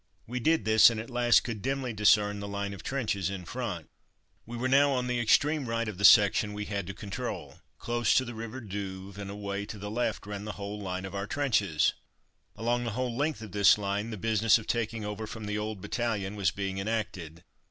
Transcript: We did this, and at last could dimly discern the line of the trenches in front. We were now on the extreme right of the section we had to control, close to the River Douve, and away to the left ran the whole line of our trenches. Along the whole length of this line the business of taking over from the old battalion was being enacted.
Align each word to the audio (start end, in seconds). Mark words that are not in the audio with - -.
We 0.25 0.39
did 0.39 0.65
this, 0.65 0.89
and 0.89 0.99
at 0.99 1.11
last 1.11 1.43
could 1.43 1.61
dimly 1.61 1.93
discern 1.93 2.39
the 2.39 2.47
line 2.47 2.73
of 2.73 2.81
the 2.81 2.89
trenches 2.89 3.29
in 3.29 3.45
front. 3.45 3.87
We 4.47 4.57
were 4.57 4.67
now 4.67 4.89
on 4.89 5.05
the 5.05 5.19
extreme 5.19 5.67
right 5.69 5.87
of 5.87 5.99
the 5.99 6.05
section 6.05 6.53
we 6.53 6.65
had 6.65 6.87
to 6.87 6.95
control, 6.95 7.59
close 7.77 8.15
to 8.15 8.25
the 8.25 8.33
River 8.33 8.61
Douve, 8.61 9.19
and 9.19 9.29
away 9.29 9.67
to 9.67 9.77
the 9.77 9.91
left 9.91 10.25
ran 10.25 10.43
the 10.45 10.53
whole 10.53 10.79
line 10.81 11.05
of 11.05 11.13
our 11.13 11.27
trenches. 11.27 11.93
Along 12.55 12.83
the 12.83 12.93
whole 12.97 13.15
length 13.15 13.43
of 13.43 13.51
this 13.51 13.77
line 13.77 14.09
the 14.09 14.17
business 14.17 14.57
of 14.57 14.65
taking 14.65 15.05
over 15.05 15.27
from 15.27 15.45
the 15.45 15.59
old 15.59 15.81
battalion 15.81 16.35
was 16.35 16.49
being 16.49 16.79
enacted. 16.79 17.43